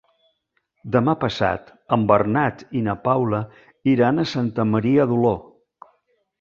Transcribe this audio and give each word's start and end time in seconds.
Demà 0.95 1.13
passat 1.23 1.69
en 1.97 2.07
Bernat 2.13 2.65
i 2.81 2.83
na 2.89 2.97
Paula 3.05 3.43
iran 3.95 4.25
a 4.25 4.29
Santa 4.35 4.69
Maria 4.75 5.09
d'Oló. 5.13 5.39